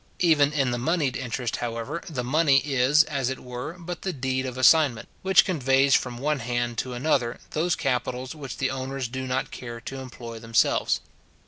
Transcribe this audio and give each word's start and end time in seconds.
Even 0.17 0.51
in 0.51 0.71
the 0.71 0.79
monied 0.79 1.15
interest, 1.15 1.57
however, 1.57 2.01
the 2.09 2.23
money 2.23 2.57
is, 2.65 3.03
as 3.03 3.29
it 3.29 3.37
were, 3.39 3.73
but 3.77 4.01
the 4.01 4.11
deed 4.11 4.47
of 4.47 4.57
assignment, 4.57 5.07
which 5.21 5.45
conveys 5.45 5.93
from 5.93 6.17
one 6.17 6.39
hand 6.39 6.79
to 6.79 6.93
another 6.93 7.39
those 7.51 7.75
capitals 7.75 8.33
which 8.33 8.57
the 8.57 8.71
owners 8.71 9.07
do 9.07 9.27
not 9.27 9.51
care 9.51 9.79
to 9.79 9.99
employ 9.99 10.39
themselves. 10.39 11.01